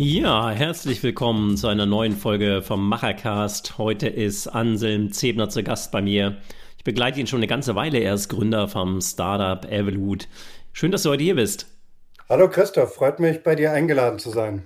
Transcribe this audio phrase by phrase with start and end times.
[0.00, 3.78] Ja, herzlich willkommen zu einer neuen Folge vom Machercast.
[3.78, 6.36] Heute ist Anselm Zebner zu Gast bei mir.
[6.76, 7.98] Ich begleite ihn schon eine ganze Weile.
[7.98, 10.28] Er ist Gründer vom Startup Evolut.
[10.72, 11.66] Schön, dass du heute hier bist.
[12.28, 14.62] Hallo Christoph, freut mich, bei dir eingeladen zu sein.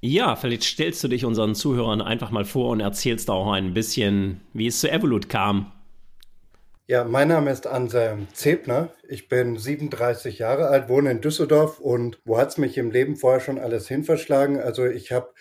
[0.00, 4.40] Ja, vielleicht stellst du dich unseren Zuhörern einfach mal vor und erzählst auch ein bisschen,
[4.54, 5.70] wie es zu Evolut kam.
[6.88, 8.90] Ja, mein Name ist Anselm Zebner.
[9.08, 13.16] Ich bin 37 Jahre alt, wohne in Düsseldorf und wo hat es mich im Leben
[13.16, 14.60] vorher schon alles hin verschlagen?
[14.60, 15.32] Also ich habe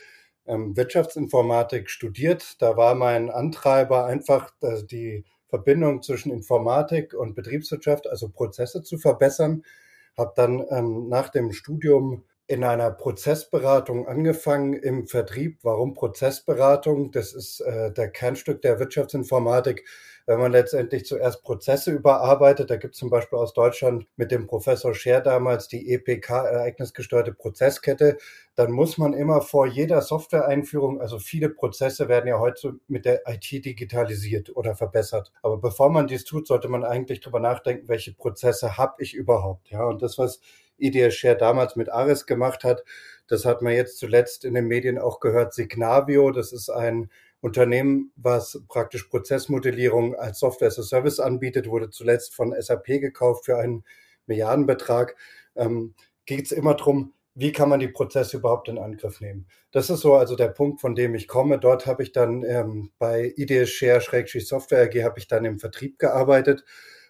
[0.45, 2.61] ähm, Wirtschaftsinformatik studiert.
[2.61, 8.99] Da war mein Antreiber einfach äh, die Verbindung zwischen Informatik und Betriebswirtschaft, also Prozesse zu
[8.99, 9.63] verbessern.
[10.15, 15.59] Habe dann ähm, nach dem Studium in einer Prozessberatung angefangen im Vertrieb.
[15.63, 17.11] Warum Prozessberatung?
[17.11, 19.85] Das ist äh, der Kernstück der Wirtschaftsinformatik
[20.25, 24.47] wenn man letztendlich zuerst Prozesse überarbeitet, da gibt es zum Beispiel aus Deutschland mit dem
[24.47, 28.17] Professor Scher damals die EPK, ereignisgesteuerte Prozesskette,
[28.55, 33.21] dann muss man immer vor jeder Software-Einführung, also viele Prozesse werden ja heute mit der
[33.27, 35.31] IT digitalisiert oder verbessert.
[35.41, 39.69] Aber bevor man dies tut, sollte man eigentlich drüber nachdenken, welche Prozesse habe ich überhaupt.
[39.69, 40.41] Ja, und das, was
[40.77, 42.83] IDS Share damals mit Ares gemacht hat,
[43.27, 45.53] das hat man jetzt zuletzt in den Medien auch gehört.
[45.53, 47.09] Signavio, das ist ein
[47.41, 53.45] Unternehmen, was praktisch Prozessmodellierung als Software as a Service anbietet, wurde zuletzt von SAP gekauft
[53.45, 53.83] für einen
[54.27, 55.15] Milliardenbetrag.
[55.55, 59.47] Ähm, Geht es immer darum, wie kann man die Prozesse überhaupt in Angriff nehmen?
[59.71, 61.59] Das ist so also der Punkt, von dem ich komme.
[61.59, 65.97] Dort habe ich dann ähm, bei IDS Share Software AG habe ich dann im Vertrieb
[65.97, 66.63] gearbeitet,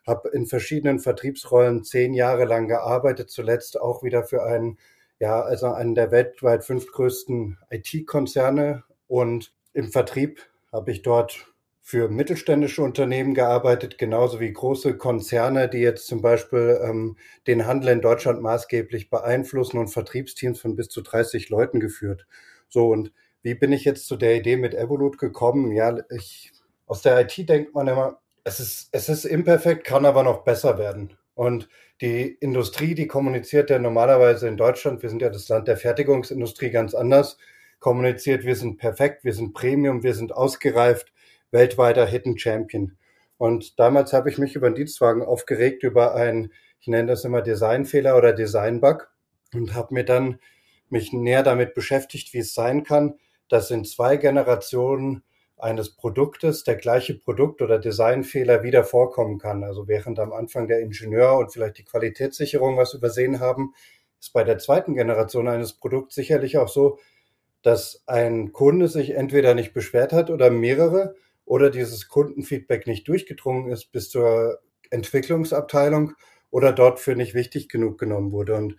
[0.07, 4.77] habe in verschiedenen Vertriebsrollen zehn Jahre lang gearbeitet, zuletzt auch wieder für einen,
[5.19, 11.51] ja, also einen der weltweit fünf größten IT-Konzerne und im Vertrieb habe ich dort
[11.81, 17.17] für mittelständische Unternehmen gearbeitet, genauso wie große Konzerne, die jetzt zum Beispiel ähm,
[17.47, 22.27] den Handel in Deutschland maßgeblich beeinflussen und Vertriebsteams von bis zu 30 Leuten geführt.
[22.69, 23.11] So, und
[23.41, 25.71] wie bin ich jetzt zu der Idee mit Evolut gekommen?
[25.71, 26.51] Ja, ich,
[26.85, 30.77] aus der IT denkt man immer, es ist, es ist imperfekt, kann aber noch besser
[30.77, 31.17] werden.
[31.33, 31.67] Und
[32.01, 36.69] die Industrie, die kommuniziert ja normalerweise in Deutschland, wir sind ja das Land der Fertigungsindustrie
[36.69, 37.37] ganz anders,
[37.81, 41.11] kommuniziert, wir sind perfekt, wir sind Premium, wir sind ausgereift,
[41.49, 42.95] weltweiter Hidden Champion.
[43.37, 47.41] Und damals habe ich mich über den Dienstwagen aufgeregt, über einen, ich nenne das immer
[47.41, 49.11] Designfehler oder Designbug
[49.53, 50.39] und habe mir dann
[50.89, 53.15] mich näher damit beschäftigt, wie es sein kann,
[53.49, 55.23] dass in zwei Generationen
[55.57, 59.63] eines Produktes der gleiche Produkt- oder Designfehler wieder vorkommen kann.
[59.63, 63.73] Also während am Anfang der Ingenieur und vielleicht die Qualitätssicherung was übersehen haben,
[64.19, 66.99] ist bei der zweiten Generation eines Produkts sicherlich auch so,
[67.61, 73.71] dass ein Kunde sich entweder nicht beschwert hat oder mehrere oder dieses Kundenfeedback nicht durchgedrungen
[73.71, 76.13] ist bis zur Entwicklungsabteilung
[76.49, 78.55] oder dort für nicht wichtig genug genommen wurde.
[78.55, 78.75] Und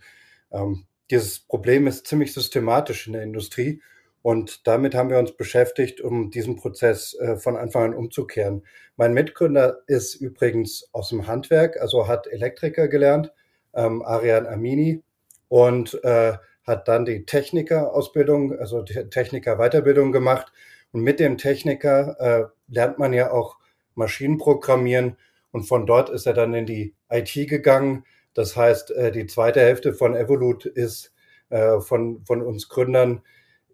[0.51, 3.81] ähm, dieses Problem ist ziemlich systematisch in der Industrie.
[4.21, 8.65] Und damit haben wir uns beschäftigt, um diesen Prozess äh, von Anfang an umzukehren.
[8.95, 13.33] Mein Mitgründer ist übrigens aus dem Handwerk, also hat Elektriker gelernt,
[13.73, 15.03] ähm, Arian Amini.
[15.49, 20.51] Und äh, hat dann die Techniker-Ausbildung, also Techniker-Weiterbildung gemacht.
[20.91, 23.57] Und mit dem Techniker äh, lernt man ja auch
[23.95, 25.17] Maschinenprogrammieren.
[25.51, 28.05] Und von dort ist er dann in die IT gegangen.
[28.33, 31.13] Das heißt, äh, die zweite Hälfte von Evolut ist
[31.49, 33.21] äh, von, von uns Gründern,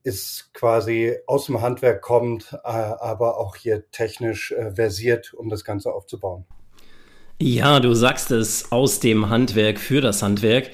[0.04, 5.64] ist quasi aus dem Handwerk kommt, äh, aber auch hier technisch äh, versiert, um das
[5.64, 6.46] Ganze aufzubauen.
[7.42, 10.72] Ja, du sagst es aus dem Handwerk für das Handwerk.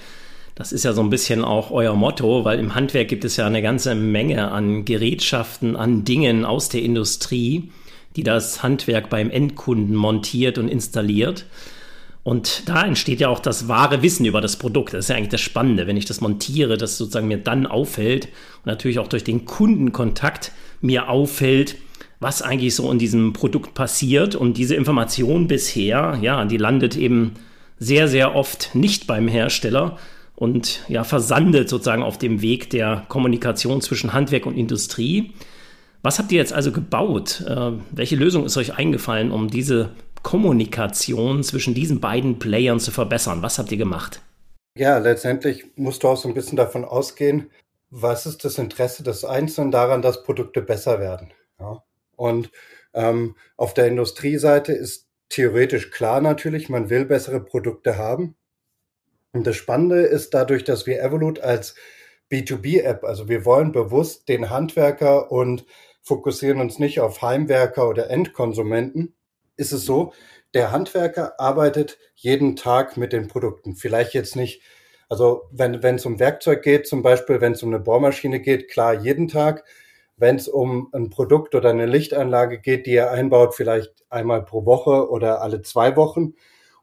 [0.55, 3.45] Das ist ja so ein bisschen auch euer Motto, weil im Handwerk gibt es ja
[3.45, 7.71] eine ganze Menge an Gerätschaften, an Dingen aus der Industrie,
[8.15, 11.45] die das Handwerk beim Endkunden montiert und installiert.
[12.24, 14.94] Und da entsteht ja auch das wahre Wissen über das Produkt.
[14.94, 18.27] Das ist ja eigentlich das Spannende, wenn ich das montiere, dass sozusagen mir dann auffällt
[18.27, 21.75] und natürlich auch durch den Kundenkontakt mir auffällt,
[22.21, 24.35] was eigentlich so in diesem Produkt passiert.
[24.35, 27.33] Und diese Information bisher, ja, die landet eben
[27.77, 29.97] sehr, sehr oft nicht beim Hersteller,
[30.35, 35.33] und ja, versandet sozusagen auf dem Weg der Kommunikation zwischen Handwerk und Industrie.
[36.01, 37.43] Was habt ihr jetzt also gebaut?
[37.47, 39.91] Äh, welche Lösung ist euch eingefallen, um diese
[40.23, 43.41] Kommunikation zwischen diesen beiden Playern zu verbessern?
[43.41, 44.21] Was habt ihr gemacht?
[44.77, 47.49] Ja, letztendlich musst du auch so ein bisschen davon ausgehen,
[47.89, 51.31] was ist das Interesse des Einzelnen daran, dass Produkte besser werden.
[51.59, 51.81] Ja?
[52.17, 52.51] Und
[52.93, 58.35] ähm, auf der Industrieseite ist theoretisch klar natürlich, man will bessere Produkte haben.
[59.35, 61.75] Und das Spannende ist dadurch, dass wir Evolut als
[62.31, 65.65] B2B-App, also wir wollen bewusst den Handwerker und
[66.01, 69.13] fokussieren uns nicht auf Heimwerker oder Endkonsumenten,
[69.57, 70.13] ist es so,
[70.53, 73.75] der Handwerker arbeitet jeden Tag mit den Produkten.
[73.75, 74.61] Vielleicht jetzt nicht,
[75.09, 78.69] also wenn wenn es um Werkzeug geht, zum Beispiel, wenn es um eine Bohrmaschine geht,
[78.69, 79.65] klar jeden Tag.
[80.15, 84.65] Wenn es um ein Produkt oder eine Lichtanlage geht, die er einbaut, vielleicht einmal pro
[84.65, 86.35] Woche oder alle zwei Wochen.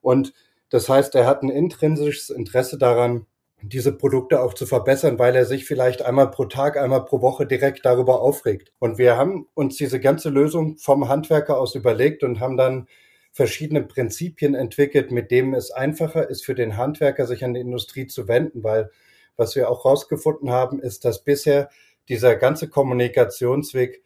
[0.02, 0.34] Und
[0.72, 3.26] das heißt, er hat ein intrinsisches Interesse daran,
[3.60, 7.46] diese Produkte auch zu verbessern, weil er sich vielleicht einmal pro Tag, einmal pro Woche
[7.46, 8.72] direkt darüber aufregt.
[8.78, 12.88] Und wir haben uns diese ganze Lösung vom Handwerker aus überlegt und haben dann
[13.32, 18.06] verschiedene Prinzipien entwickelt, mit denen es einfacher ist für den Handwerker, sich an die Industrie
[18.06, 18.90] zu wenden, weil
[19.36, 21.68] was wir auch herausgefunden haben, ist, dass bisher
[22.08, 24.02] dieser ganze Kommunikationsweg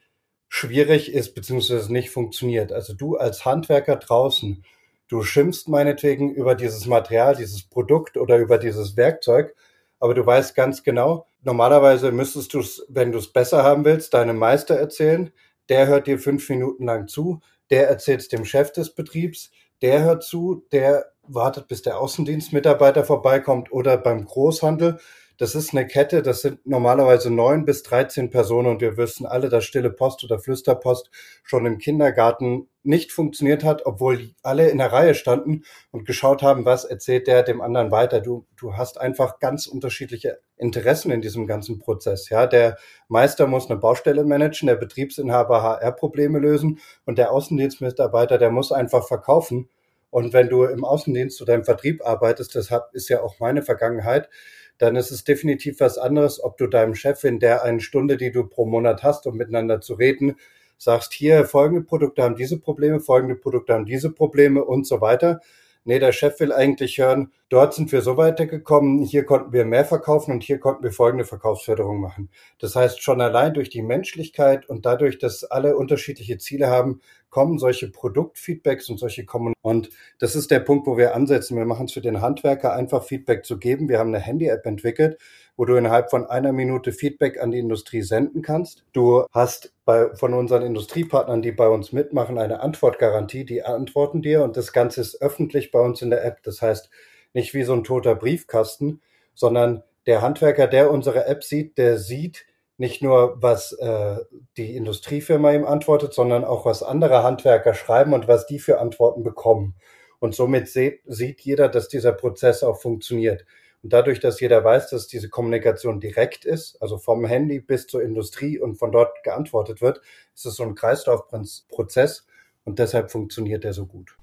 [0.48, 2.72] schwierig ist beziehungsweise nicht funktioniert.
[2.72, 4.64] Also du als Handwerker draußen,
[5.08, 9.54] du schimpfst meinetwegen über dieses Material, dieses Produkt oder über dieses Werkzeug,
[9.98, 14.14] aber du weißt ganz genau, normalerweise müsstest du es, wenn du es besser haben willst,
[14.14, 15.30] deinem Meister erzählen.
[15.68, 19.50] Der hört dir fünf Minuten lang zu, der erzählt es dem Chef des Betriebs,
[19.82, 24.98] der hört zu, der wartet, bis der Außendienstmitarbeiter vorbeikommt oder beim Großhandel
[25.38, 29.48] das ist eine Kette, das sind normalerweise neun bis dreizehn Personen und wir wissen alle,
[29.48, 31.10] dass Stille Post oder Flüsterpost
[31.42, 36.64] schon im Kindergarten nicht funktioniert hat, obwohl alle in der Reihe standen und geschaut haben,
[36.64, 38.20] was erzählt der dem anderen weiter.
[38.20, 42.30] Du, du hast einfach ganz unterschiedliche Interessen in diesem ganzen Prozess.
[42.30, 42.78] Ja, der
[43.08, 49.06] Meister muss eine Baustelle managen, der Betriebsinhaber HR-Probleme lösen und der Außendienstmitarbeiter, der muss einfach
[49.06, 49.68] verkaufen.
[50.10, 54.30] Und wenn du im Außendienst oder im Vertrieb arbeitest, das ist ja auch meine Vergangenheit,
[54.78, 58.30] dann ist es definitiv was anderes, ob du deinem Chef in der einen Stunde, die
[58.30, 60.36] du pro Monat hast, um miteinander zu reden,
[60.78, 65.40] sagst, hier folgende Produkte haben diese Probleme, folgende Produkte haben diese Probleme und so weiter.
[65.84, 69.84] Nee, der Chef will eigentlich hören, dort sind wir so weitergekommen, hier konnten wir mehr
[69.84, 72.30] verkaufen und hier konnten wir folgende Verkaufsförderung machen.
[72.58, 77.00] Das heißt, schon allein durch die Menschlichkeit und dadurch, dass alle unterschiedliche Ziele haben,
[77.30, 79.90] kommen solche Produktfeedbacks und solche Kommun und
[80.20, 81.56] das ist der Punkt, wo wir ansetzen.
[81.56, 83.88] Wir machen es für den Handwerker einfach Feedback zu geben.
[83.88, 85.18] Wir haben eine Handy-App entwickelt,
[85.56, 88.84] wo du innerhalb von einer Minute Feedback an die Industrie senden kannst.
[88.92, 93.44] Du hast bei, von unseren Industriepartnern, die bei uns mitmachen, eine Antwortgarantie.
[93.44, 96.44] Die antworten dir und das Ganze ist öffentlich bei uns in der App.
[96.44, 96.88] Das heißt,
[97.32, 99.00] nicht wie so ein toter Briefkasten,
[99.34, 102.46] sondern der Handwerker, der unsere App sieht, der sieht
[102.78, 104.18] nicht nur, was äh,
[104.56, 109.22] die Industriefirma ihm antwortet, sondern auch, was andere Handwerker schreiben und was die für Antworten
[109.22, 109.74] bekommen.
[110.18, 113.44] Und somit sieht, sieht jeder, dass dieser Prozess auch funktioniert.
[113.82, 118.02] Und dadurch, dass jeder weiß, dass diese Kommunikation direkt ist, also vom Handy bis zur
[118.02, 120.00] Industrie und von dort geantwortet wird,
[120.34, 122.26] ist es so ein Kreislaufprozess
[122.64, 124.16] und deshalb funktioniert er so gut.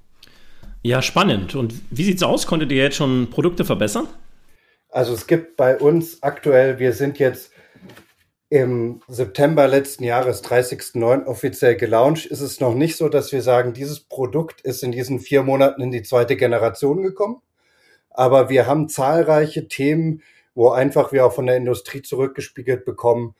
[0.83, 1.55] Ja, spannend.
[1.55, 2.45] Und wie sieht's aus?
[2.45, 4.07] Konntet ihr jetzt schon Produkte verbessern?
[4.89, 7.51] Also es gibt bei uns aktuell, wir sind jetzt
[8.49, 11.25] im September letzten Jahres, 30.09.
[11.25, 15.19] offiziell gelauncht, ist es noch nicht so, dass wir sagen, dieses Produkt ist in diesen
[15.19, 17.41] vier Monaten in die zweite Generation gekommen.
[18.11, 20.21] Aber wir haben zahlreiche Themen,
[20.53, 23.33] wo einfach wir auch von der Industrie zurückgespiegelt bekommen.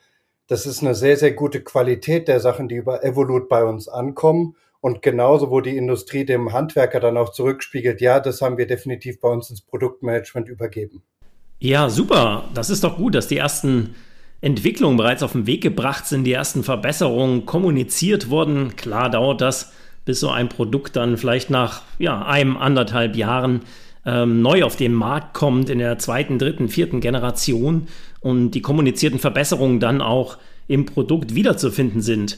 [0.48, 4.56] Das ist eine sehr, sehr gute Qualität der Sachen, die über Evolut bei uns ankommen.
[4.84, 9.18] Und genauso, wo die Industrie dem Handwerker dann auch zurückspiegelt, ja, das haben wir definitiv
[9.18, 11.02] bei uns ins Produktmanagement übergeben.
[11.58, 12.50] Ja, super.
[12.52, 13.94] Das ist doch gut, dass die ersten
[14.42, 18.76] Entwicklungen bereits auf den Weg gebracht sind, die ersten Verbesserungen kommuniziert wurden.
[18.76, 19.72] Klar dauert das,
[20.04, 23.62] bis so ein Produkt dann vielleicht nach ja, einem, anderthalb Jahren
[24.04, 27.88] ähm, neu auf den Markt kommt in der zweiten, dritten, vierten Generation
[28.20, 30.36] und die kommunizierten Verbesserungen dann auch
[30.68, 32.36] im Produkt wiederzufinden sind.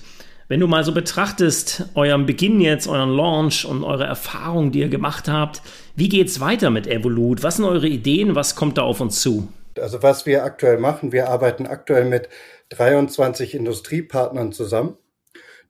[0.48, 4.88] Wenn du mal so betrachtest, euren Beginn jetzt, euren Launch und eure Erfahrungen, die ihr
[4.88, 5.60] gemacht habt,
[5.96, 7.42] wie geht es weiter mit Evolut?
[7.42, 8.36] Was sind eure Ideen?
[8.36, 9.48] Was kommt da auf uns zu?
[9.76, 12.28] Also was wir aktuell machen, wir arbeiten aktuell mit
[12.68, 14.96] 23 Industriepartnern zusammen.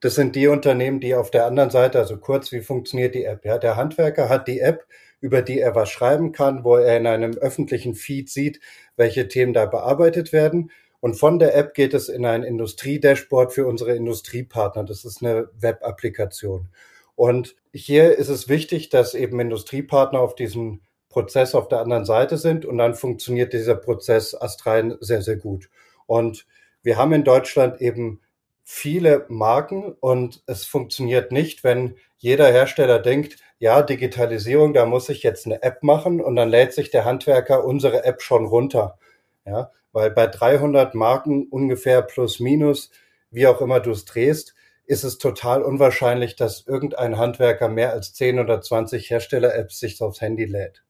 [0.00, 3.46] Das sind die Unternehmen, die auf der anderen Seite, also kurz, wie funktioniert die App?
[3.46, 4.84] Ja, der Handwerker hat die App,
[5.22, 8.60] über die er was schreiben kann, wo er in einem öffentlichen Feed sieht,
[8.96, 10.70] welche Themen da bearbeitet werden.
[11.06, 14.82] Und von der App geht es in ein Industriedashboard für unsere Industriepartner.
[14.82, 16.68] Das ist eine Web-Applikation.
[17.14, 22.38] Und hier ist es wichtig, dass eben Industriepartner auf diesem Prozess auf der anderen Seite
[22.38, 25.70] sind und dann funktioniert dieser Prozess astrein sehr, sehr gut.
[26.06, 26.44] Und
[26.82, 28.20] wir haben in Deutschland eben
[28.64, 35.22] viele Marken und es funktioniert nicht, wenn jeder Hersteller denkt, ja, Digitalisierung, da muss ich
[35.22, 38.98] jetzt eine App machen und dann lädt sich der Handwerker unsere App schon runter.
[39.46, 42.90] Ja, weil bei 300 Marken ungefähr plus minus,
[43.30, 44.54] wie auch immer du es drehst,
[44.86, 50.20] ist es total unwahrscheinlich, dass irgendein Handwerker mehr als 10 oder 20 Hersteller-Apps sich aufs
[50.20, 50.84] Handy lädt.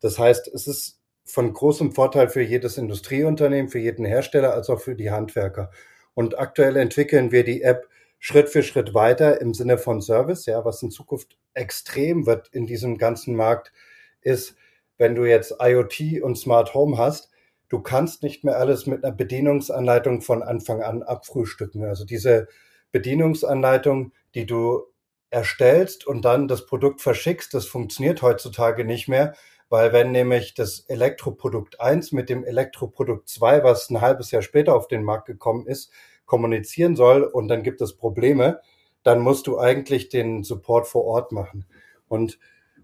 [0.00, 4.80] Das heißt, es ist von großem Vorteil für jedes Industrieunternehmen, für jeden Hersteller, als auch
[4.80, 5.70] für die Handwerker.
[6.14, 7.88] Und aktuell entwickeln wir die App
[8.18, 10.46] Schritt für Schritt weiter im Sinne von Service.
[10.46, 13.72] Ja, was in Zukunft extrem wird in diesem ganzen Markt
[14.20, 14.56] ist,
[14.98, 17.30] wenn du jetzt IoT und Smart Home hast,
[17.68, 21.84] du kannst nicht mehr alles mit einer Bedienungsanleitung von Anfang an abfrühstücken.
[21.84, 22.48] Also diese
[22.92, 24.84] Bedienungsanleitung, die du
[25.30, 29.34] erstellst und dann das Produkt verschickst, das funktioniert heutzutage nicht mehr,
[29.68, 34.74] weil wenn nämlich das Elektroprodukt 1 mit dem Elektroprodukt 2, was ein halbes Jahr später
[34.74, 35.90] auf den Markt gekommen ist,
[36.24, 38.60] kommunizieren soll und dann gibt es Probleme,
[39.02, 41.66] dann musst du eigentlich den Support vor Ort machen.
[42.08, 42.38] Und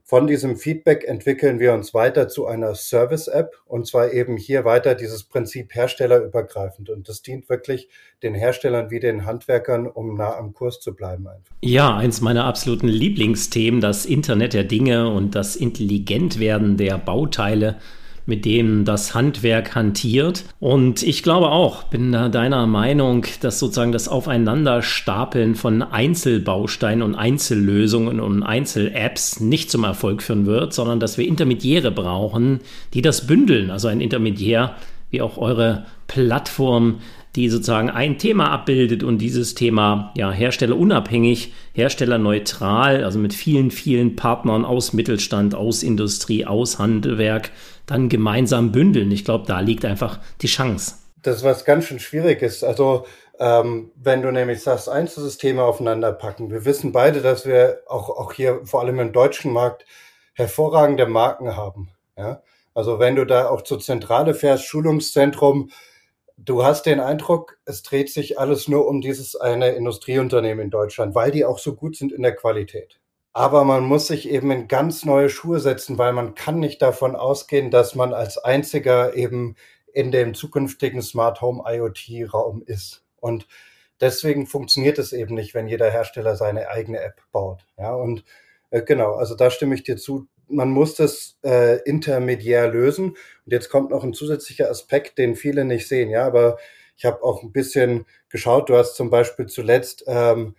[0.05, 4.95] von diesem Feedback entwickeln wir uns weiter zu einer Service-App und zwar eben hier weiter
[4.95, 6.91] dieses Prinzip herstellerübergreifend.
[6.91, 7.89] Und das dient wirklich
[8.23, 11.29] den Herstellern wie den Handwerkern, um nah am Kurs zu bleiben.
[11.29, 11.55] Einfach.
[11.63, 17.79] Ja, eins meiner absoluten Lieblingsthemen, das Internet der Dinge und das Intelligentwerden der Bauteile
[18.27, 20.45] mit dem das Handwerk hantiert.
[20.61, 27.15] Und ich glaube auch, bin da deiner Meinung, dass sozusagen das Aufeinanderstapeln von Einzelbausteinen und
[27.15, 32.61] Einzellösungen und Einzel-Apps nicht zum Erfolg führen wird, sondern dass wir Intermediäre brauchen,
[32.95, 33.71] die das bündeln.
[33.71, 34.77] Also ein Intermediär,
[35.11, 37.01] wie auch eure Plattform,
[37.37, 44.17] die sozusagen ein Thema abbildet und dieses Thema ja herstellerunabhängig, herstellerneutral, also mit vielen, vielen
[44.17, 47.51] Partnern aus Mittelstand, aus Industrie, aus Handwerk
[47.93, 49.11] dann gemeinsam bündeln.
[49.11, 50.97] Ich glaube, da liegt einfach die Chance.
[51.23, 52.65] Das was ganz schön schwierig ist.
[52.65, 53.07] Also
[53.39, 56.51] ähm, wenn du nämlich sagst, Einzelsysteme aufeinander packen.
[56.51, 59.85] Wir wissen beide, dass wir auch, auch hier vor allem im deutschen Markt
[60.35, 61.91] hervorragende Marken haben.
[62.17, 62.43] Ja?
[62.75, 65.71] Also wenn du da auch zur Zentrale fährst, Schulungszentrum,
[66.39, 71.15] du hast den Eindruck, es dreht sich alles nur um dieses eine Industrieunternehmen in Deutschland,
[71.15, 73.01] weil die auch so gut sind in der Qualität.
[73.33, 77.17] Aber man muss sich eben in ganz neue Schuhe setzen, weil man kann nicht davon
[77.17, 79.57] ausgehen, dass man als einziger eben
[79.93, 83.05] in dem zukünftigen Smart Home IoT Raum ist.
[83.21, 83.47] Und
[84.01, 87.65] deswegen funktioniert es eben nicht, wenn jeder Hersteller seine eigene App baut.
[87.79, 88.25] Ja, und
[88.71, 90.27] äh, genau, also da stimme ich dir zu.
[90.49, 93.11] Man muss das äh, intermediär lösen.
[93.11, 96.11] Und jetzt kommt noch ein zusätzlicher Aspekt, den viele nicht sehen.
[96.11, 96.59] Ja, aber
[96.97, 98.69] ich habe auch ein bisschen geschaut.
[98.69, 100.55] Du hast zum Beispiel zuletzt ähm,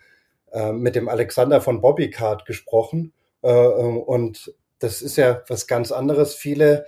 [0.53, 3.12] äh, mit dem Alexander von Bobbycard gesprochen.
[3.41, 6.36] Äh, ähm, und das ist ja was ganz anderes.
[6.36, 6.86] Viele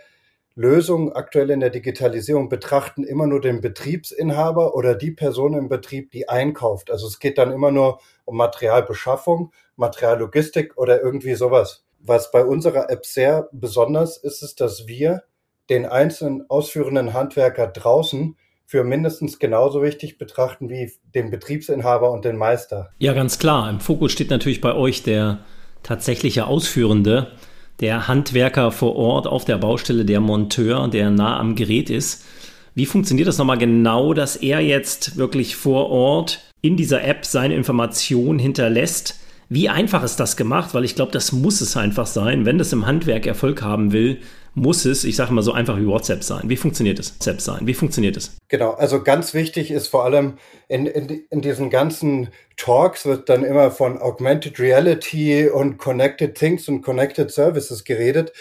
[0.54, 6.12] Lösungen aktuell in der Digitalisierung betrachten immer nur den Betriebsinhaber oder die Person im Betrieb,
[6.12, 6.92] die einkauft.
[6.92, 11.84] Also es geht dann immer nur um Materialbeschaffung, Materiallogistik oder irgendwie sowas.
[12.00, 15.24] Was bei unserer App sehr besonders ist, ist, dass wir
[15.70, 22.38] den einzelnen ausführenden Handwerker draußen für mindestens genauso wichtig betrachten wie den Betriebsinhaber und den
[22.38, 22.92] Meister.
[23.00, 23.70] Ja, ganz klar.
[23.70, 25.40] Im Fokus steht natürlich bei euch der
[25.84, 27.32] tatsächliche Ausführende,
[27.80, 32.26] der Handwerker vor Ort auf der Baustelle, der Monteur, der nah am Gerät ist.
[32.74, 37.56] Wie funktioniert das nochmal genau, dass er jetzt wirklich vor Ort in dieser App seine
[37.56, 39.20] Information hinterlässt?
[39.48, 40.74] Wie einfach ist das gemacht?
[40.74, 42.46] Weil ich glaube, das muss es einfach sein.
[42.46, 44.20] Wenn das im Handwerk Erfolg haben will,
[44.56, 46.44] muss es, ich sage mal so einfach wie WhatsApp sein.
[46.46, 47.14] Wie funktioniert es?
[47.16, 47.68] WhatsApp sein.
[47.68, 48.38] Wie funktioniert es?
[48.48, 50.38] Genau, also ganz wichtig ist vor allem
[50.70, 56.70] in, in, in diesen ganzen Talks wird dann immer von Augmented Reality und Connected Things
[56.70, 58.32] und Connected Services geredet.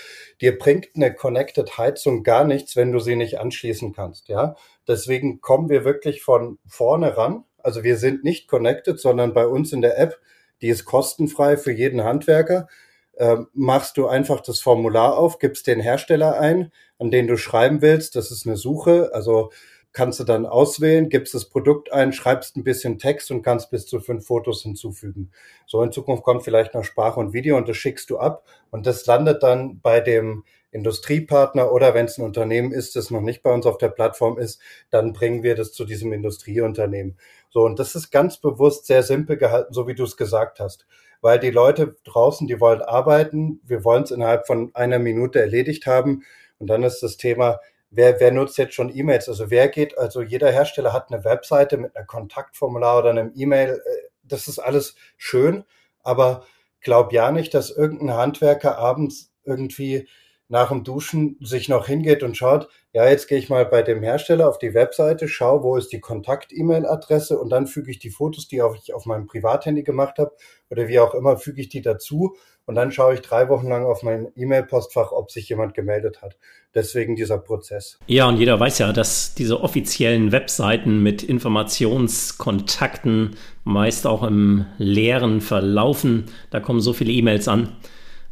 [0.41, 4.29] Dir bringt eine Connected Heizung gar nichts, wenn du sie nicht anschließen kannst.
[4.29, 4.55] Ja,
[4.87, 7.45] deswegen kommen wir wirklich von vorne ran.
[7.59, 10.21] Also wir sind nicht connected, sondern bei uns in der App,
[10.61, 12.69] die ist kostenfrei für jeden Handwerker
[13.17, 17.83] äh, machst du einfach das Formular auf, gibst den Hersteller ein, an den du schreiben
[17.83, 18.17] willst.
[18.17, 19.11] Das ist eine Suche.
[19.13, 19.51] Also
[19.93, 23.87] kannst du dann auswählen, gibst das Produkt ein, schreibst ein bisschen Text und kannst bis
[23.87, 25.31] zu fünf Fotos hinzufügen.
[25.67, 28.87] So in Zukunft kommt vielleicht noch Sprache und Video und das schickst du ab und
[28.87, 33.45] das landet dann bei dem Industriepartner oder wenn es ein Unternehmen ist, das noch nicht
[33.45, 37.17] bei uns auf der Plattform ist, dann bringen wir das zu diesem Industrieunternehmen.
[37.51, 40.87] So und das ist ganz bewusst sehr simpel gehalten, so wie du es gesagt hast
[41.25, 43.59] weil die Leute draußen, die wollen arbeiten.
[43.65, 46.23] Wir wollen es innerhalb von einer Minute erledigt haben.
[46.59, 49.31] Und dann ist das Thema, wer, wer nutzt jetzt schon E-Mails?
[49.31, 53.71] Also wer geht, also jeder Hersteller hat eine Webseite mit einem Kontaktformular oder einem E-Mail.
[53.71, 55.65] Äh, das ist alles schön,
[56.03, 56.45] aber
[56.83, 60.07] glaub ja nicht, dass irgendein Handwerker abends irgendwie
[60.55, 64.05] nach dem Duschen sich noch hingeht und schaut, ja, jetzt gehe ich mal bei dem
[64.05, 68.47] Hersteller auf die Webseite, schaue, wo ist die Kontakt-E-Mail-Adresse und dann füge ich die Fotos,
[68.47, 70.31] die ich auf meinem Privathandy gemacht habe
[70.71, 73.85] oder wie auch immer, füge ich die dazu und dann schaue ich drei Wochen lang
[73.85, 76.37] auf mein E-Mail-Postfach, ob sich jemand gemeldet hat.
[76.73, 77.99] Deswegen dieser Prozess.
[78.07, 83.35] Ja, und jeder weiß ja, dass diese offiziellen Webseiten mit Informationskontakten
[83.65, 86.27] meist auch im Leeren verlaufen.
[86.51, 87.75] Da kommen so viele E-Mails an.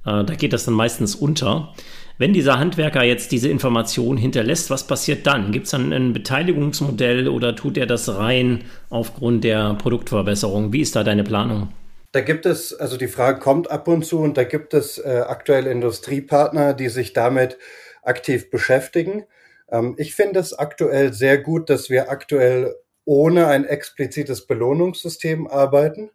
[0.05, 1.75] Äh, da geht das dann meistens unter.
[2.19, 5.53] Wenn dieser Handwerker jetzt diese Information hinterlässt, was passiert dann?
[5.53, 10.73] Gibt es dann ein Beteiligungsmodell oder tut er das rein aufgrund der Produktverbesserung?
[10.73, 11.73] Wie ist da deine Planung?
[12.13, 15.25] Da gibt es, also die Frage kommt ab und zu und da gibt es äh,
[15.27, 17.57] aktuell Industriepartner, die sich damit
[18.03, 19.25] aktiv beschäftigen.
[19.71, 22.75] Ähm, ich finde es aktuell sehr gut, dass wir aktuell
[23.07, 26.11] ohne ein explizites Belohnungssystem arbeiten.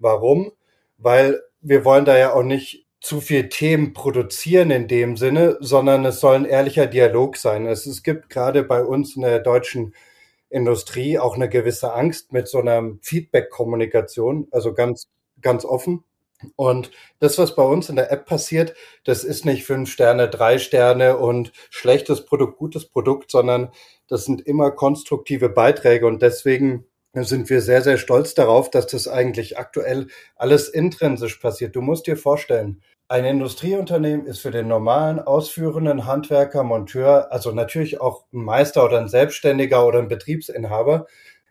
[0.00, 0.52] Warum?
[0.98, 6.04] Weil wir wollen da ja auch nicht zu viel Themen produzieren in dem Sinne, sondern
[6.04, 7.66] es soll ein ehrlicher Dialog sein.
[7.66, 9.94] Es, es gibt gerade bei uns in der deutschen
[10.50, 15.06] Industrie auch eine gewisse Angst mit so einer Feedback-Kommunikation, also ganz,
[15.40, 16.02] ganz offen.
[16.56, 20.58] Und das, was bei uns in der App passiert, das ist nicht fünf Sterne, drei
[20.58, 23.70] Sterne und schlechtes Produkt, gutes Produkt, sondern
[24.08, 29.08] das sind immer konstruktive Beiträge und deswegen sind wir sehr, sehr stolz darauf, dass das
[29.08, 31.74] eigentlich aktuell alles intrinsisch passiert.
[31.74, 38.00] Du musst dir vorstellen, ein Industrieunternehmen ist für den normalen ausführenden Handwerker, Monteur, also natürlich
[38.00, 41.06] auch ein Meister oder ein Selbstständiger oder ein Betriebsinhaber,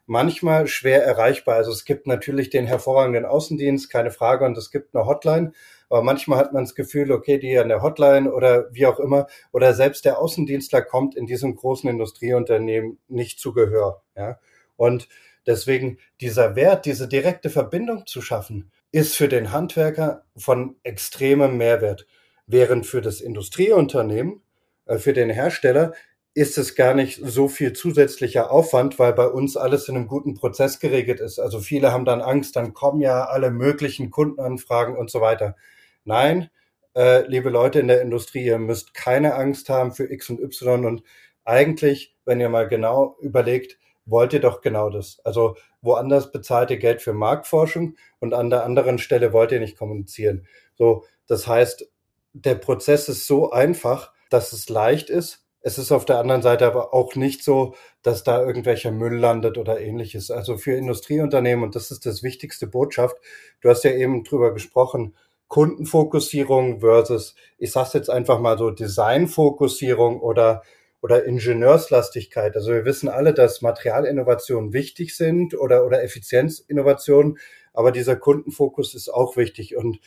[0.06, 1.56] manchmal schwer erreichbar.
[1.56, 5.54] Also es gibt natürlich den hervorragenden Außendienst, keine Frage, und es gibt eine Hotline.
[5.90, 9.28] Aber manchmal hat man das Gefühl, okay, die an der Hotline oder wie auch immer,
[9.54, 14.02] oder selbst der Außendienstler kommt in diesem großen Industrieunternehmen nicht zu Gehör.
[14.18, 14.40] Ja?
[14.76, 15.08] Und
[15.48, 22.08] deswegen dieser Wert, diese direkte Verbindung zu schaffen, ist für den Handwerker von extremem Mehrwert.
[22.48, 24.42] Während für das Industrieunternehmen,
[24.86, 25.92] äh, für den Hersteller,
[26.34, 30.36] ist es gar nicht so viel zusätzlicher Aufwand, weil bei uns alles in einem guten
[30.36, 31.40] Prozess geregelt ist.
[31.40, 35.58] Also viele haben dann Angst, dann kommen ja alle möglichen Kundenanfragen und so weiter.
[36.06, 36.50] Nein,
[36.96, 40.86] äh, liebe Leute in der Industrie, ihr müsst keine Angst haben für X und Y
[40.86, 41.04] und
[41.44, 45.20] eigentlich, wenn ihr mal genau überlegt, wollt ihr doch genau das.
[45.26, 49.78] Also woanders bezahlt ihr Geld für Marktforschung und an der anderen Stelle wollt ihr nicht
[49.78, 50.46] kommunizieren.
[50.76, 51.90] So, das heißt,
[52.34, 55.46] der Prozess ist so einfach, dass es leicht ist.
[55.62, 59.58] Es ist auf der anderen Seite aber auch nicht so, dass da irgendwelcher Müll landet
[59.58, 60.30] oder ähnliches.
[60.30, 63.16] Also für Industrieunternehmen, und das ist das wichtigste Botschaft,
[63.62, 65.16] du hast ja eben drüber gesprochen,
[65.48, 70.64] Kundenfokussierung versus, ich sag's jetzt einfach mal so, Designfokussierung oder
[71.06, 72.56] oder Ingenieurslastigkeit.
[72.56, 77.38] Also wir wissen alle, dass Materialinnovationen wichtig sind oder, oder Effizienzinnovationen,
[77.74, 79.76] aber dieser Kundenfokus ist auch wichtig.
[79.76, 80.00] Und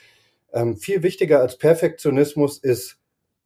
[0.52, 2.98] ähm, viel wichtiger als Perfektionismus ist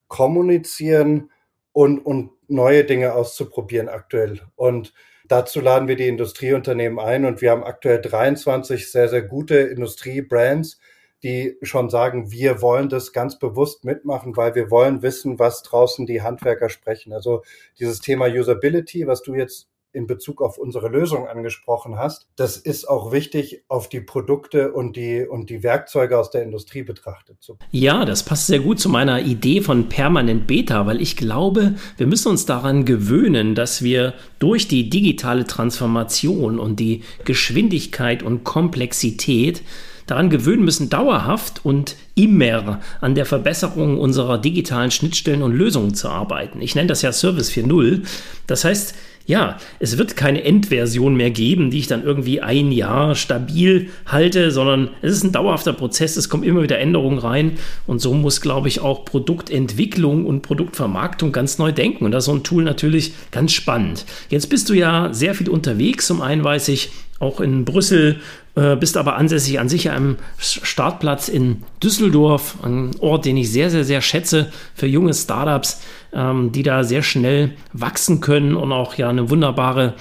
[0.08, 1.30] kommunizieren
[1.72, 4.40] und, und neue Dinge auszuprobieren aktuell.
[4.56, 4.94] Und
[5.28, 10.80] dazu laden wir die Industrieunternehmen ein und wir haben aktuell 23 sehr, sehr gute Industriebrands,
[11.22, 16.06] die schon sagen, wir wollen das ganz bewusst mitmachen, weil wir wollen wissen, was draußen
[16.06, 17.12] die Handwerker sprechen.
[17.12, 17.42] Also
[17.78, 22.88] dieses Thema Usability, was du jetzt in Bezug auf unsere Lösung angesprochen hast, das ist
[22.88, 27.58] auch wichtig, auf die Produkte und die, und die Werkzeuge aus der Industrie betrachtet zu.
[27.70, 32.06] Ja, das passt sehr gut zu meiner Idee von Permanent Beta, weil ich glaube, wir
[32.06, 39.62] müssen uns daran gewöhnen, dass wir durch die digitale Transformation und die Geschwindigkeit und Komplexität
[40.06, 46.08] daran gewöhnen müssen, dauerhaft und immer an der Verbesserung unserer digitalen Schnittstellen und Lösungen zu
[46.08, 46.60] arbeiten.
[46.60, 48.02] Ich nenne das ja Service 4.0.
[48.46, 48.94] Das heißt,
[49.26, 54.50] ja, es wird keine Endversion mehr geben, die ich dann irgendwie ein Jahr stabil halte,
[54.50, 57.52] sondern es ist ein dauerhafter Prozess, es kommen immer wieder Änderungen rein
[57.86, 62.26] und so muss, glaube ich, auch Produktentwicklung und Produktvermarktung ganz neu denken und das ist
[62.26, 64.06] so ein Tool natürlich ganz spannend.
[64.28, 68.20] Jetzt bist du ja sehr viel unterwegs, zum einen weiß ich, auch in Brüssel,
[68.54, 73.70] äh, bist aber ansässig an sich am Startplatz in Düsseldorf, ein Ort, den ich sehr,
[73.70, 78.94] sehr, sehr schätze für junge Startups, ähm, die da sehr schnell wachsen können und auch
[78.94, 79.94] ja eine wunderbare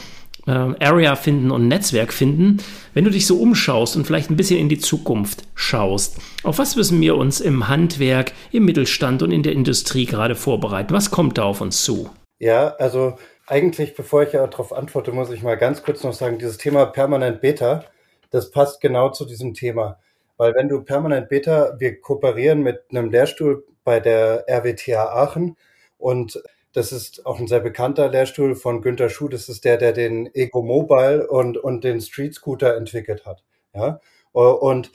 [0.47, 2.57] äh, Area finden und Netzwerk finden.
[2.93, 6.75] Wenn du dich so umschaust und vielleicht ein bisschen in die Zukunft schaust, auf was
[6.75, 10.93] müssen wir uns im Handwerk, im Mittelstand und in der Industrie gerade vorbereiten?
[10.93, 12.09] Was kommt da auf uns zu?
[12.39, 16.39] Ja, also eigentlich, bevor ich ja darauf antworte, muss ich mal ganz kurz noch sagen,
[16.39, 17.85] dieses Thema Permanent Beta,
[18.31, 19.99] das passt genau zu diesem Thema.
[20.37, 25.55] Weil wenn du Permanent Beta, wir kooperieren mit einem Lehrstuhl bei der RWTH Aachen
[25.97, 26.41] und
[26.73, 29.27] das ist auch ein sehr bekannter Lehrstuhl von Günter Schuh.
[29.27, 33.43] Das ist der, der den Ego Mobile und, und den Street Scooter entwickelt hat.
[33.73, 33.99] Ja.
[34.31, 34.91] Und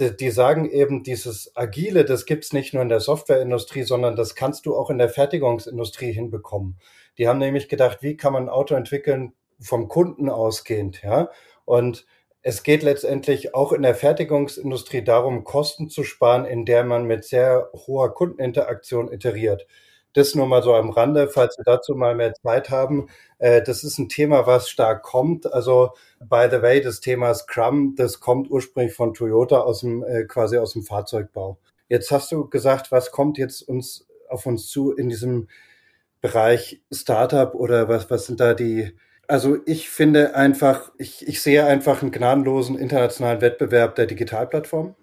[0.00, 4.34] die, die sagen eben, dieses Agile, das gibt's nicht nur in der Softwareindustrie, sondern das
[4.34, 6.76] kannst du auch in der Fertigungsindustrie hinbekommen.
[7.18, 11.30] Die haben nämlich gedacht, wie kann man ein Auto entwickeln vom Kunden ausgehend, ja?
[11.64, 12.04] Und
[12.42, 17.24] es geht letztendlich auch in der Fertigungsindustrie darum, Kosten zu sparen, in der man mit
[17.24, 19.66] sehr hoher Kundeninteraktion iteriert.
[20.14, 23.08] Das nur mal so am Rande, falls wir dazu mal mehr Zeit haben.
[23.38, 25.50] Äh, das ist ein Thema, was stark kommt.
[25.52, 30.24] Also, by the way, das Thema Scrum, das kommt ursprünglich von Toyota aus dem, äh,
[30.24, 31.58] quasi aus dem Fahrzeugbau.
[31.88, 35.48] Jetzt hast du gesagt, was kommt jetzt uns auf uns zu in diesem
[36.20, 38.92] Bereich Startup oder was, was sind da die,
[39.32, 44.94] also ich finde einfach, ich, ich sehe einfach einen gnadenlosen internationalen Wettbewerb der Digitalplattform,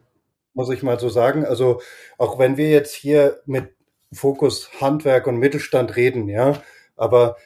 [0.53, 1.47] muss ich mal so sagen.
[1.47, 1.81] Also
[2.19, 3.73] auch wenn wir jetzt hier mit
[4.13, 6.61] Fokus Handwerk und Mittelstand reden, ja.
[6.95, 7.37] Aber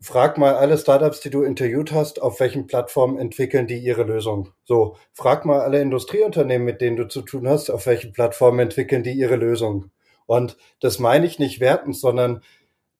[0.00, 4.48] frag mal alle Startups, die du interviewt hast, auf welchen Plattformen entwickeln die ihre Lösung.
[4.64, 9.04] So, frag mal alle Industrieunternehmen, mit denen du zu tun hast, auf welchen Plattformen entwickeln
[9.04, 9.92] die ihre Lösung.
[10.26, 12.42] Und das meine ich nicht wertend, sondern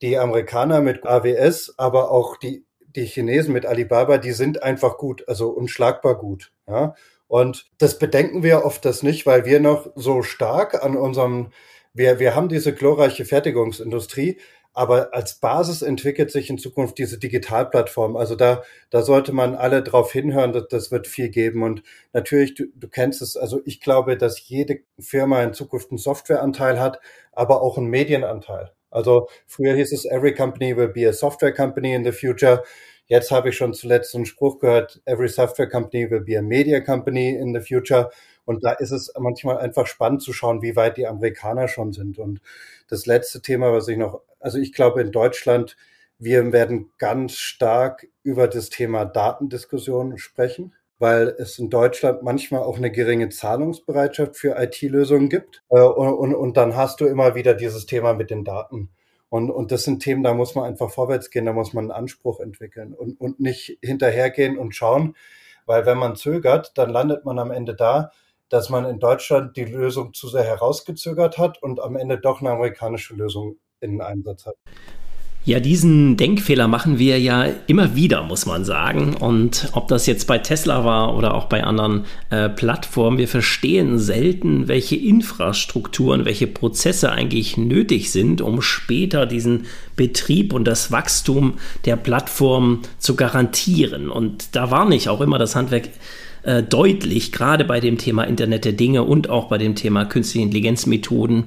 [0.01, 5.23] die Amerikaner mit AWS, aber auch die, die Chinesen mit Alibaba, die sind einfach gut,
[5.27, 6.51] also unschlagbar gut.
[6.67, 6.95] Ja.
[7.27, 11.49] Und das bedenken wir oft das nicht, weil wir noch so stark an unserem
[11.95, 14.39] wir, wir haben diese glorreiche Fertigungsindustrie,
[14.73, 18.17] aber als Basis entwickelt sich in Zukunft diese Digitalplattform.
[18.17, 21.63] Also da, da sollte man alle drauf hinhören, dass das wird viel geben.
[21.63, 25.97] Und natürlich, du, du kennst es, also ich glaube, dass jede Firma in Zukunft einen
[25.97, 26.99] Softwareanteil hat,
[27.31, 28.74] aber auch einen Medienanteil.
[28.95, 32.63] Also früher hieß es, every company will be a software company in the future.
[33.07, 36.79] Jetzt habe ich schon zuletzt einen Spruch gehört, every software company will be a media
[36.79, 38.09] company in the future.
[38.45, 42.17] Und da ist es manchmal einfach spannend zu schauen, wie weit die Amerikaner schon sind.
[42.19, 42.41] Und
[42.87, 45.77] das letzte Thema, was ich noch, also ich glaube in Deutschland,
[46.17, 52.77] wir werden ganz stark über das Thema Datendiskussion sprechen, weil es in Deutschland manchmal auch
[52.77, 55.63] eine geringe Zahlungsbereitschaft für IT-Lösungen gibt.
[55.69, 58.89] Äh, und, und, und dann hast du immer wieder dieses Thema mit den Daten.
[59.29, 61.91] Und, und das sind Themen, da muss man einfach vorwärts gehen, da muss man einen
[61.91, 65.15] Anspruch entwickeln und, und nicht hinterhergehen und schauen,
[65.65, 68.11] weil wenn man zögert, dann landet man am Ende da,
[68.49, 72.51] dass man in Deutschland die Lösung zu sehr herausgezögert hat und am Ende doch eine
[72.51, 74.55] amerikanische Lösung in Einsatz hat.
[75.47, 79.13] Ja, diesen Denkfehler machen wir ja immer wieder, muss man sagen.
[79.13, 83.99] Und ob das jetzt bei Tesla war oder auch bei anderen äh, Plattformen, wir verstehen
[83.99, 91.59] selten, welche Infrastrukturen, welche Prozesse eigentlich nötig sind, um später diesen Betrieb und das Wachstum
[91.85, 94.09] der Plattform zu garantieren.
[94.09, 95.89] Und da warne ich auch immer das Handwerk
[96.41, 100.43] äh, deutlich, gerade bei dem Thema Internet der Dinge und auch bei dem Thema künstliche
[100.43, 101.43] Intelligenzmethoden,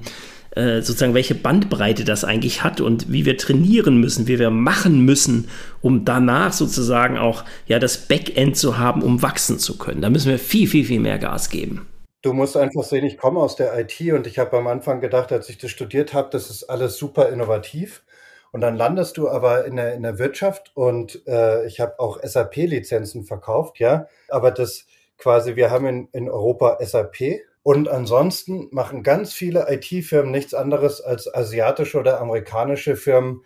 [0.51, 5.05] äh, sozusagen welche Bandbreite das eigentlich hat und wie wir trainieren müssen, wie wir machen
[5.05, 5.49] müssen,
[5.81, 10.01] um danach sozusagen auch ja das Backend zu haben, um wachsen zu können.
[10.01, 11.87] Da müssen wir viel, viel, viel mehr Gas geben.
[12.21, 15.31] Du musst einfach sehen, ich komme aus der IT und ich habe am Anfang gedacht,
[15.31, 18.03] als ich das studiert habe, das ist alles super innovativ.
[18.51, 22.19] Und dann landest du aber in der, in der Wirtschaft und äh, ich habe auch
[22.21, 24.07] SAP-Lizenzen verkauft, ja.
[24.27, 24.85] Aber das
[25.17, 31.01] quasi, wir haben in, in Europa SAP und ansonsten machen ganz viele IT-Firmen nichts anderes
[31.01, 33.43] als asiatische oder amerikanische Firmen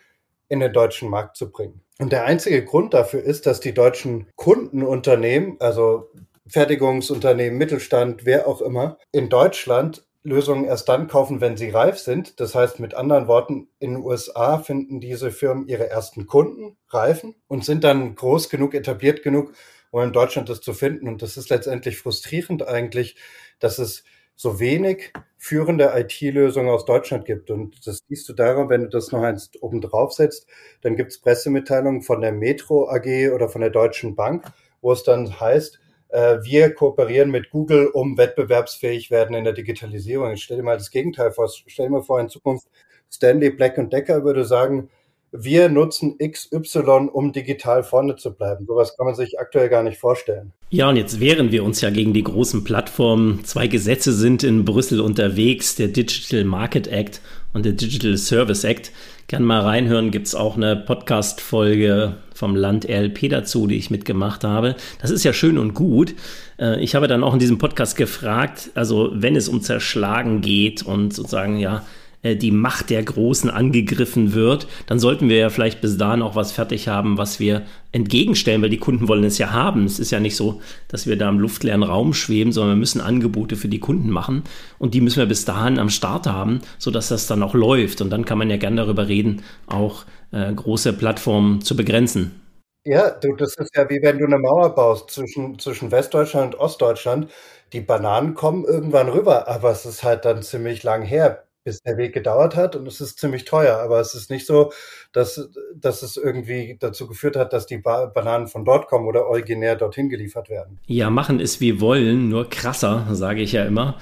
[0.49, 1.81] in den deutschen Markt zu bringen.
[1.99, 6.11] Und der einzige Grund dafür ist, dass die deutschen Kundenunternehmen, also
[6.47, 12.39] Fertigungsunternehmen, Mittelstand, wer auch immer, in Deutschland Lösungen erst dann kaufen, wenn sie reif sind.
[12.39, 17.35] Das heißt mit anderen Worten, in den USA finden diese Firmen ihre ersten Kunden, reifen
[17.47, 19.53] und sind dann groß genug, etabliert genug,
[19.93, 21.07] um in Deutschland das zu finden.
[21.07, 23.15] Und das ist letztendlich frustrierend eigentlich,
[23.59, 24.03] dass es
[24.35, 27.51] so wenig führende IT-Lösungen aus Deutschland gibt.
[27.51, 30.47] Und das siehst du daran, wenn du das noch eins oben drauf setzt,
[30.81, 34.51] dann gibt es Pressemitteilungen von der Metro AG oder von der Deutschen Bank,
[34.81, 35.79] wo es dann heißt,
[36.09, 40.31] äh, wir kooperieren mit Google, um wettbewerbsfähig werden in der Digitalisierung.
[40.31, 41.47] Ich stell dir mal das Gegenteil vor.
[41.49, 42.67] Stell dir mal vor, in Zukunft
[43.11, 44.89] Stanley Black Decker würde sagen,
[45.35, 48.65] wir nutzen XY, um digital vorne zu bleiben.
[48.67, 50.53] Sowas kann man sich aktuell gar nicht vorstellen.
[50.69, 53.43] Ja, und jetzt wehren wir uns ja gegen die großen Plattformen.
[53.43, 57.19] Zwei Gesetze sind in Brüssel unterwegs, der Digital Market Act
[57.53, 58.91] und der Digital Service Act.
[59.27, 64.43] Kann mal reinhören, gibt es auch eine Podcast-Folge vom Land RLP dazu, die ich mitgemacht
[64.43, 64.75] habe.
[65.01, 66.13] Das ist ja schön und gut.
[66.59, 70.83] Äh, ich habe dann auch in diesem Podcast gefragt, also wenn es um Zerschlagen geht
[70.83, 71.83] und sozusagen ja
[72.23, 76.35] äh, die Macht der Großen angegriffen wird, dann sollten wir ja vielleicht bis dahin auch
[76.35, 79.85] was fertig haben, was wir entgegenstellen, weil die Kunden wollen es ja haben.
[79.85, 83.01] Es ist ja nicht so, dass wir da im luftleeren Raum schweben, sondern wir müssen
[83.01, 84.43] Angebote für die Kunden machen
[84.79, 88.01] und die müssen wir bis dahin am Start haben, sodass das dann auch läuft.
[88.01, 92.39] Und dann kann man ja gern darüber reden, auch äh, große Plattformen zu begrenzen.
[92.85, 96.59] Ja, du, das ist ja wie wenn du eine Mauer baust zwischen, zwischen Westdeutschland und
[96.59, 97.31] Ostdeutschland.
[97.71, 101.97] Die Bananen kommen irgendwann rüber, aber es ist halt dann ziemlich lang her, bis der
[101.97, 103.77] Weg gedauert hat und es ist ziemlich teuer.
[103.77, 104.71] Aber es ist nicht so,
[105.11, 109.27] dass, dass es irgendwie dazu geführt hat, dass die ba Bananen von dort kommen oder
[109.27, 110.79] originär dorthin geliefert werden.
[110.87, 113.97] Ja, machen es wie wollen, nur krasser, sage ich ja immer.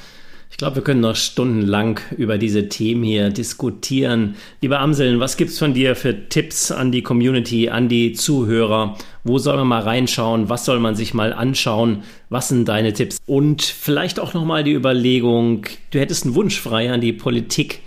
[0.51, 4.35] Ich glaube, wir können noch stundenlang über diese Themen hier diskutieren.
[4.61, 8.97] Lieber Amseln, was gibt's von dir für Tipps an die Community, an die Zuhörer?
[9.23, 10.49] Wo soll man mal reinschauen?
[10.49, 12.03] Was soll man sich mal anschauen?
[12.29, 13.17] Was sind deine Tipps?
[13.25, 17.79] Und vielleicht auch noch mal die Überlegung, du hättest einen Wunsch frei an die Politik.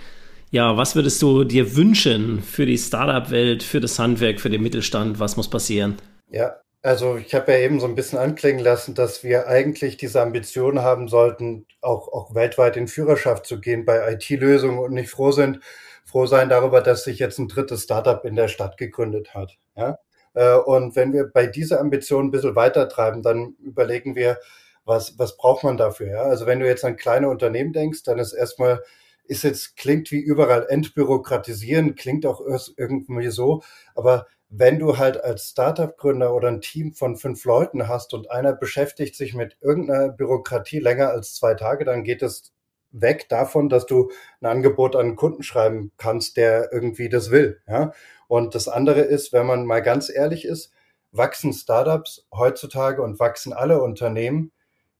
[0.51, 5.19] Ja, was würdest du dir wünschen für die Startup-Welt, für das Handwerk, für den Mittelstand?
[5.19, 5.95] Was muss passieren?
[6.31, 10.21] Ja, also ich habe ja eben so ein bisschen anklingen lassen, dass wir eigentlich diese
[10.21, 15.31] Ambition haben sollten, auch, auch weltweit in Führerschaft zu gehen bei IT-Lösungen und nicht froh
[15.31, 15.61] sind,
[16.05, 19.57] froh sein darüber, dass sich jetzt ein drittes Startup in der Stadt gegründet hat.
[19.75, 19.97] Ja?
[20.35, 24.37] Äh, und wenn wir bei dieser Ambition ein bisschen weiter treiben, dann überlegen wir,
[24.85, 26.07] was, was braucht man dafür?
[26.07, 26.21] Ja?
[26.21, 28.83] Also wenn du jetzt an kleine Unternehmen denkst, dann ist erstmal,
[29.23, 32.41] ist jetzt, klingt wie überall entbürokratisieren, klingt auch
[32.77, 33.63] irgendwie so,
[33.95, 38.53] aber wenn du halt als Startup-Gründer oder ein Team von fünf Leuten hast und einer
[38.53, 42.53] beschäftigt sich mit irgendeiner Bürokratie länger als zwei Tage, dann geht es
[42.91, 47.61] weg davon, dass du ein Angebot an einen Kunden schreiben kannst, der irgendwie das will.
[47.67, 47.91] Ja?
[48.27, 50.71] Und das andere ist, wenn man mal ganz ehrlich ist,
[51.11, 54.53] wachsen Startups heutzutage und wachsen alle Unternehmen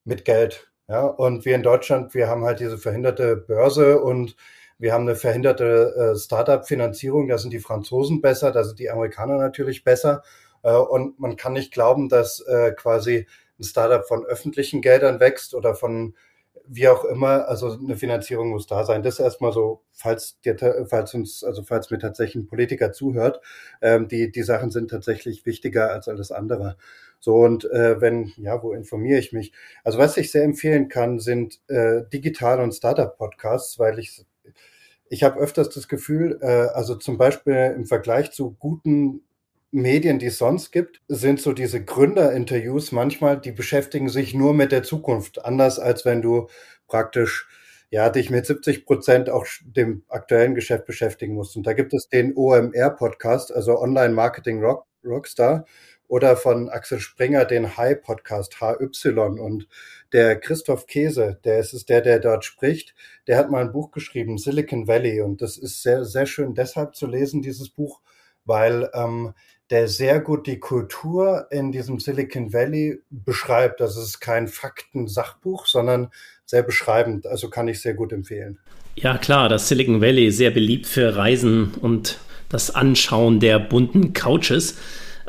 [0.04, 0.70] mit Geld.
[0.90, 1.06] Ja?
[1.06, 4.36] Und wir in Deutschland, wir haben halt diese verhinderte Börse und
[4.78, 9.38] wir haben eine verhinderte äh, Startup-Finanzierung, da sind die Franzosen besser, da sind die Amerikaner
[9.38, 10.24] natürlich besser.
[10.64, 13.28] Äh, und man kann nicht glauben, dass äh, quasi
[13.60, 16.16] ein Startup von öffentlichen Geldern wächst oder von
[16.68, 19.04] wie auch immer, also eine Finanzierung muss da sein.
[19.04, 20.58] Das erstmal so, falls dir,
[20.90, 23.42] falls uns, also falls mir tatsächlich ein Politiker zuhört,
[23.82, 26.78] ähm, die, die Sachen sind tatsächlich wichtiger als alles andere.
[27.20, 29.54] So, und äh, wenn, ja, wo informiere ich mich?
[29.84, 34.26] Also was ich sehr empfehlen kann, sind äh, digitale und Startup-Podcasts, weil ich
[35.10, 39.22] ich habe öfters das Gefühl, äh, also zum Beispiel im Vergleich zu guten
[39.72, 44.72] Medien, die es sonst gibt, sind so diese Gründerinterviews manchmal, die beschäftigen sich nur mit
[44.72, 46.48] der Zukunft, anders als wenn du
[46.88, 47.48] praktisch
[47.90, 51.56] ja, dich mit 70 Prozent auch dem aktuellen Geschäft beschäftigen musst.
[51.56, 55.66] Und da gibt es den OMR-Podcast, also Online Marketing Rock, Rockstar
[56.08, 59.68] oder von Axel Springer den High Podcast HY und
[60.16, 62.96] der Christoph Käse, der ist es der, der dort spricht,
[63.28, 66.96] der hat mal ein Buch geschrieben, Silicon Valley und das ist sehr, sehr schön deshalb
[66.96, 68.00] zu lesen, dieses Buch,
[68.46, 69.34] weil ähm,
[69.72, 73.82] der sehr gut die Kultur in diesem Silicon Valley beschreibt.
[73.82, 76.12] Das ist kein Fakten-Sachbuch, sondern
[76.46, 77.28] sehr beschreibend.
[77.28, 78.58] Also kann ich sehr gut empfehlen.
[78.96, 84.14] Ja, klar, das Silicon Valley ist sehr beliebt für Reisen und das Anschauen der bunten
[84.14, 84.78] Couches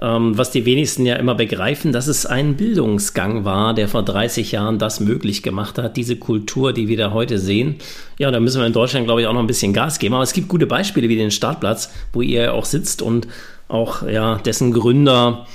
[0.00, 4.52] ähm, was die wenigsten ja immer begreifen, dass es ein Bildungsgang war, der vor 30
[4.52, 7.76] Jahren das möglich gemacht hat, diese Kultur, die wir da heute sehen.
[8.18, 10.14] Ja, da müssen wir in Deutschland, glaube ich, auch noch ein bisschen Gas geben.
[10.14, 13.26] Aber es gibt gute Beispiele wie den Startplatz, wo ihr auch sitzt und
[13.68, 15.46] auch ja, dessen Gründer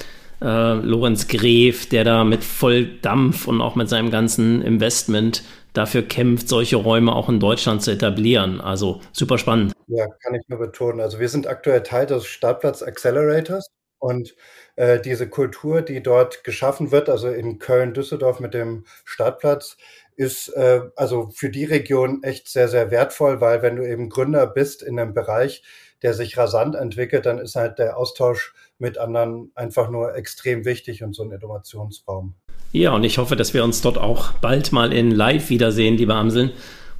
[0.41, 6.49] äh, Lorenz Gref, der da mit Volldampf und auch mit seinem ganzen Investment dafür kämpft,
[6.49, 8.59] solche Räume auch in Deutschland zu etablieren.
[8.59, 9.73] Also super spannend.
[9.87, 10.99] Ja, kann ich nur betonen.
[10.99, 13.67] Also wir sind aktuell Teil des Startplatz Accelerators.
[14.01, 14.35] Und
[14.77, 19.77] äh, diese Kultur, die dort geschaffen wird, also in Köln, Düsseldorf mit dem Startplatz,
[20.15, 24.47] ist äh, also für die Region echt sehr, sehr wertvoll, weil wenn du eben Gründer
[24.47, 25.61] bist in einem Bereich,
[26.01, 31.03] der sich rasant entwickelt, dann ist halt der Austausch mit anderen einfach nur extrem wichtig
[31.03, 32.33] und so ein Innovationsraum.
[32.71, 36.15] Ja, und ich hoffe, dass wir uns dort auch bald mal in Live wiedersehen, liebe
[36.15, 36.51] Amseln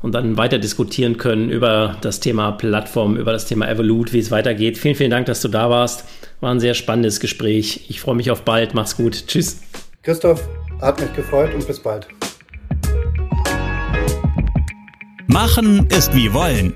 [0.04, 4.32] und dann weiter diskutieren können über das Thema Plattform, über das Thema Evolut, wie es
[4.32, 4.78] weitergeht.
[4.78, 6.06] Vielen, vielen Dank, dass du da warst.
[6.42, 7.86] War ein sehr spannendes Gespräch.
[7.90, 8.74] Ich freue mich auf bald.
[8.74, 9.28] Mach's gut.
[9.28, 9.62] Tschüss.
[10.02, 10.50] Christoph,
[10.82, 12.08] hat mich gefreut und bis bald.
[15.28, 16.76] Machen ist wie wollen